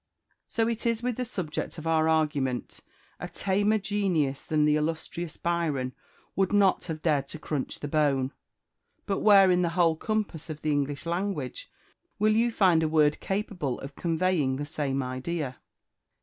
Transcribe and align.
So 0.47 0.67
it 0.67 0.87
is 0.87 1.03
with 1.03 1.15
the 1.17 1.23
subject 1.25 1.77
of 1.77 1.85
our 1.85 2.09
argument: 2.09 2.79
a 3.19 3.29
tamer 3.29 3.77
genius 3.77 4.47
than 4.47 4.65
the 4.65 4.75
illustrious 4.75 5.37
Byron 5.37 5.93
would 6.35 6.51
not 6.51 6.85
have 6.85 7.03
dared 7.03 7.27
to 7.27 7.37
'crunch' 7.37 7.79
the 7.79 7.87
bone. 7.87 8.31
But 9.05 9.19
where, 9.19 9.51
in 9.51 9.61
the 9.61 9.77
whole 9.77 9.95
compass 9.95 10.49
of 10.49 10.63
the 10.63 10.71
English 10.71 11.05
language, 11.05 11.69
will 12.17 12.33
you 12.35 12.51
find 12.51 12.81
a 12.81 12.87
word 12.89 13.19
capable 13.19 13.79
of 13.81 13.95
conveying 13.95 14.55
the 14.55 14.65
same 14.65 15.03
idea?" 15.03 15.59